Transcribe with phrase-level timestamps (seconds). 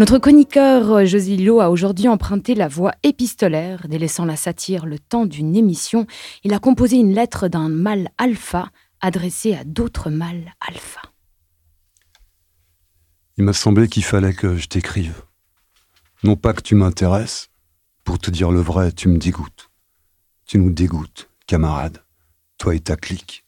[0.00, 4.98] Notre chroniqueur euh, José Lillo a aujourd'hui emprunté la voix épistolaire, délaissant la satire le
[4.98, 6.06] temps d'une émission.
[6.42, 8.70] Il a composé une lettre d'un mâle alpha
[9.02, 11.02] adressée à d'autres mâles alpha.
[13.36, 15.22] Il m'a semblé qu'il fallait que je t'écrive.
[16.22, 17.50] Non pas que tu m'intéresses,
[18.02, 19.70] pour te dire le vrai, tu me dégoûtes.
[20.46, 22.02] Tu nous dégoûtes, camarade,
[22.56, 23.44] toi et ta clique.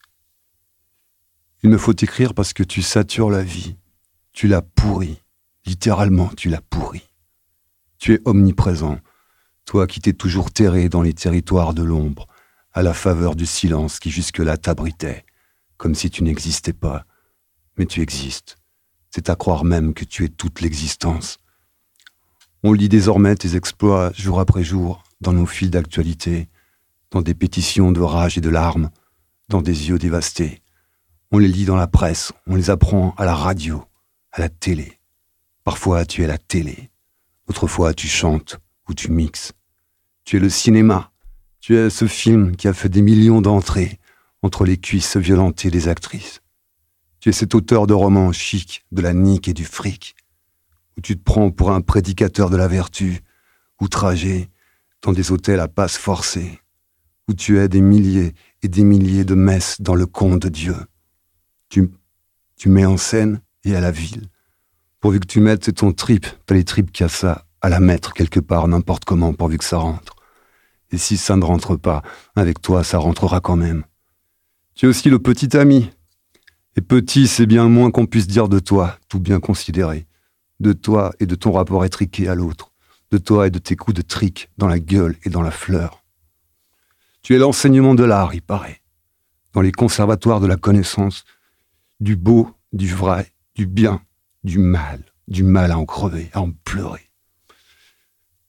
[1.63, 3.77] Il me faut t'écrire parce que tu satures la vie,
[4.33, 5.21] tu la pourris
[5.65, 7.03] Littéralement, tu l'as pourri.
[7.99, 8.99] Tu es omniprésent,
[9.63, 12.27] toi qui t'es toujours terré dans les territoires de l'ombre,
[12.73, 15.25] à la faveur du silence qui jusque-là t'abritait,
[15.77, 17.05] comme si tu n'existais pas.
[17.77, 18.57] Mais tu existes.
[19.09, 21.37] C'est à croire même que tu es toute l'existence.
[22.63, 26.49] On lit désormais tes exploits jour après jour dans nos fils d'actualité,
[27.11, 28.89] dans des pétitions de rage et de larmes,
[29.47, 30.62] dans des yeux dévastés.
[31.35, 33.83] On les lit dans la presse, on les apprend à la radio,
[34.31, 34.99] à la télé.
[35.63, 36.91] Parfois tu es la télé,
[37.47, 39.51] autrefois tu chantes ou tu mixes.
[40.25, 41.11] Tu es le cinéma,
[41.59, 43.99] tu es ce film qui a fait des millions d'entrées
[44.43, 46.43] entre les cuisses violentées des actrices.
[47.19, 50.15] Tu es cet auteur de romans chic, de la nique et du fric,
[50.97, 53.21] où tu te prends pour un prédicateur de la vertu,
[53.81, 54.51] outragé,
[55.01, 56.59] dans des hôtels à passe forcée,
[57.27, 60.75] où tu es des milliers et des milliers de messes dans le conte de Dieu.
[61.73, 64.29] Tu, mets en scène et à la ville
[64.99, 68.39] Pourvu que tu mettes, ton trip, pas les tripes a ça à la mettre quelque
[68.39, 70.15] part, n'importe comment, pourvu que ça rentre.
[70.91, 72.03] Et si ça ne rentre pas,
[72.35, 73.85] avec toi, ça rentrera quand même.
[74.75, 75.89] Tu es aussi le petit ami.
[76.75, 80.05] Et petit, c'est bien le moins qu'on puisse dire de toi, tout bien considéré.
[80.59, 82.71] De toi et de ton rapport étriqué à l'autre.
[83.09, 86.03] De toi et de tes coups de trick dans la gueule et dans la fleur.
[87.23, 88.81] Tu es l'enseignement de l'art, il paraît.
[89.53, 91.25] Dans les conservatoires de la connaissance.
[92.03, 94.01] Du beau, du vrai, du bien,
[94.43, 97.09] du mal, du mal à en crever, à en pleurer.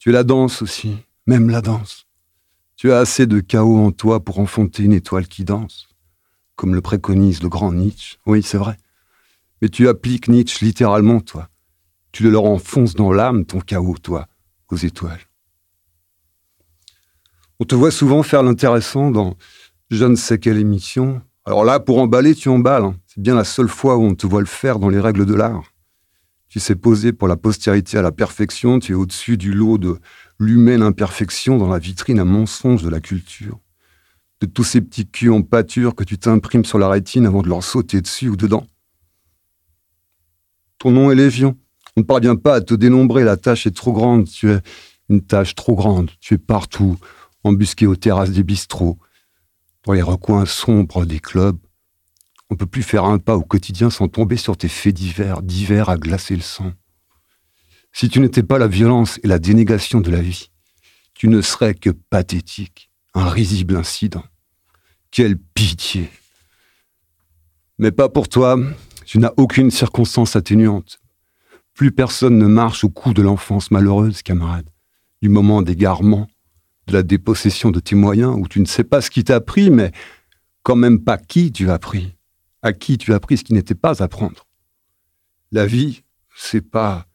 [0.00, 0.96] Tu es la danse aussi,
[1.28, 2.08] même la danse.
[2.74, 5.86] Tu as assez de chaos en toi pour enfanter une étoile qui danse,
[6.56, 8.16] comme le préconise le grand Nietzsche.
[8.26, 8.76] Oui, c'est vrai.
[9.62, 11.48] Mais tu appliques Nietzsche littéralement, toi.
[12.10, 14.26] Tu le leur enfonces dans l'âme, ton chaos, toi,
[14.68, 15.22] aux étoiles.
[17.60, 19.36] On te voit souvent faire l'intéressant dans
[19.90, 21.22] je ne sais quelle émission.
[21.44, 22.82] Alors là, pour emballer, tu emballes.
[22.82, 22.96] Hein.
[23.14, 25.34] C'est bien la seule fois où on te voit le faire dans les règles de
[25.34, 25.62] l'art.
[26.48, 30.00] Tu sais poser pour la postérité à la perfection, tu es au-dessus du lot de
[30.40, 33.60] l'humaine imperfection dans la vitrine à mensonge de la culture.
[34.40, 37.48] De tous ces petits culs en pâture que tu t'imprimes sur la rétine avant de
[37.48, 38.66] leur sauter dessus ou dedans.
[40.78, 41.56] Ton nom est Lévion.
[41.96, 44.58] On ne parvient pas à te dénombrer, la tâche est trop grande, tu es
[45.08, 46.96] une tâche trop grande, tu es partout,
[47.44, 48.98] embusqué aux terrasses des bistrots,
[49.84, 51.58] dans les recoins sombres des clubs,
[52.50, 55.88] on peut plus faire un pas au quotidien sans tomber sur tes faits divers, divers
[55.88, 56.72] à glacer le sang.
[57.92, 60.50] Si tu n'étais pas la violence et la dénégation de la vie,
[61.14, 64.24] tu ne serais que pathétique, un risible incident.
[65.10, 66.10] Quelle pitié.
[67.78, 68.58] Mais pas pour toi,
[69.04, 71.00] tu n'as aucune circonstance atténuante.
[71.72, 74.68] Plus personne ne marche au cou de l'enfance malheureuse, camarade,
[75.22, 76.28] du moment d'égarement,
[76.88, 79.70] de la dépossession de tes moyens, où tu ne sais pas ce qui t'a pris,
[79.70, 79.92] mais
[80.62, 82.14] quand même pas qui tu as pris
[82.64, 84.46] à qui tu as pris ce qui n'était pas à prendre.
[85.52, 86.02] La vie,
[86.34, 87.06] c'est pas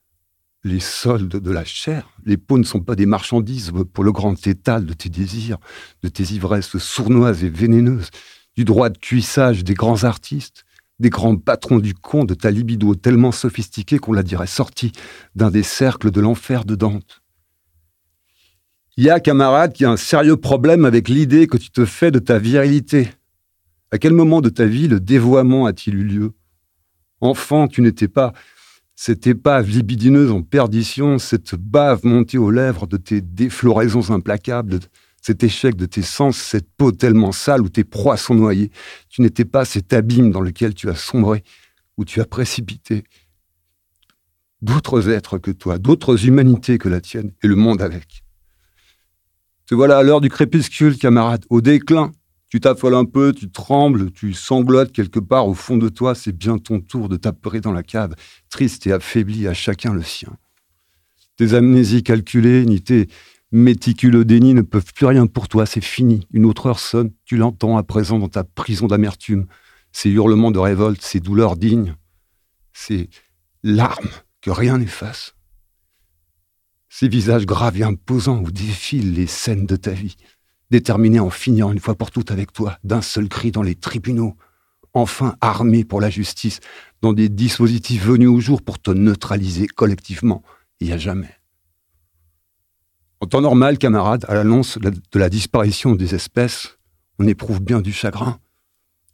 [0.64, 2.10] les soldes de la chair.
[2.24, 5.58] Les peaux ne sont pas des marchandises pour le grand étal de tes désirs,
[6.04, 8.09] de tes ivresses sournoises et vénéneuses,
[8.56, 10.66] du droit de cuissage des grands artistes,
[11.00, 14.92] des grands patrons du con, de ta libido tellement sophistiquée qu'on la dirait sortie
[15.36, 17.24] d'un des cercles de l'enfer de Dante.
[18.98, 22.12] Il y a, camarade, qui a un sérieux problème avec l'idée que tu te fais
[22.12, 23.09] de ta virilité.
[23.92, 26.34] À quel moment de ta vie le dévoiement a-t-il eu lieu?
[27.22, 28.34] Enfant, tu n'étais pas
[28.96, 34.80] cette épave libidineuse en perdition, cette bave montée aux lèvres de tes défloraisons implacables,
[35.22, 38.72] cet échec de tes sens, cette peau tellement sale où tes proies sont noyées.
[39.10, 41.44] Tu n'étais pas cet abîme dans lequel tu as sombré,
[41.97, 43.03] où tu as précipité
[44.62, 48.24] d'autres êtres que toi, d'autres humanités que la tienne, et le monde avec.
[49.66, 52.12] Te voilà à l'heure du crépuscule, camarade, au déclin,
[52.49, 56.35] tu t'affoles un peu, tu trembles, tu sanglotes quelque part au fond de toi, c'est
[56.35, 58.16] bien ton tour de t'apeurer dans la cave,
[58.49, 60.35] triste et affaibli à chacun le sien.
[61.37, 63.07] Tes amnésies calculées, ni tes
[63.51, 66.28] méticuleux dénis ne peuvent plus rien pour toi, c'est fini.
[66.31, 69.46] Une autre heure sonne, tu l'entends à présent dans ta prison d'amertume,
[69.91, 71.96] ces hurlements de révolte, ces douleurs dignes,
[72.73, 73.09] ces
[73.63, 74.09] larmes
[74.41, 75.35] que rien n'efface.
[76.90, 80.17] Ces visages graves et imposants où défilent les scènes de ta vie
[80.72, 83.76] déterminé à en finir une fois pour toutes avec toi, d'un seul cri dans les
[83.76, 84.36] tribunaux,
[84.94, 86.60] enfin armé pour la justice,
[87.02, 90.44] dans des dispositifs venus au jour pour te neutraliser collectivement,
[90.80, 91.36] il n'y a jamais.
[93.22, 96.78] En temps normal, camarade, à l'annonce de la disparition des espèces,
[97.20, 98.40] on éprouve bien du chagrin.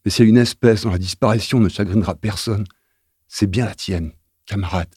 [0.04, 2.66] Mais si une espèce dont la disparition ne chagrinera personne,
[3.28, 4.12] c'est bien la tienne,
[4.46, 4.94] camarade.